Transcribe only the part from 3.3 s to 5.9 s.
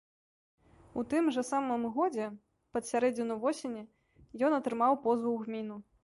восені, ён атрымаў позву ў гміну.